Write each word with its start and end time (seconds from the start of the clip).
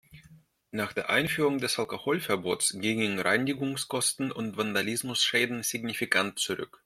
Nach 0.71 0.93
der 0.93 1.11
Einführung 1.11 1.59
des 1.59 1.77
Alkoholverbots 1.77 2.73
gingen 2.79 3.19
Reinigungskosten 3.19 4.31
und 4.31 4.57
Vandalismusschäden 4.57 5.61
signifikant 5.61 6.39
zurück. 6.39 6.79